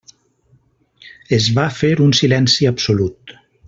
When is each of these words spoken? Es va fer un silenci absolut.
Es 1.39 1.51
va 1.59 1.69
fer 1.83 1.93
un 2.09 2.19
silenci 2.23 2.71
absolut. 2.75 3.41